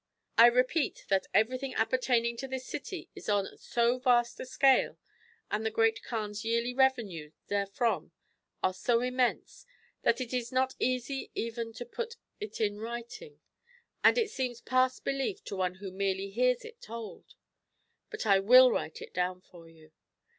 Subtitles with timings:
[0.35, 4.97] I repeat that everything appertaining to this city is on so vast a scale,
[5.51, 8.11] and the Great Kaan's yearly revenues there from
[8.63, 9.67] are so immense,
[10.01, 13.41] that it is not easy even to put it in writing,
[14.03, 17.35] and it seems past belief to one who merely hears it told.
[18.09, 19.91] But I luill write it down for you.